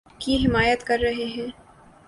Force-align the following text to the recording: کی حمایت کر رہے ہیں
کی 0.19 0.35
حمایت 0.45 0.83
کر 0.83 0.99
رہے 0.99 1.25
ہیں 1.25 1.47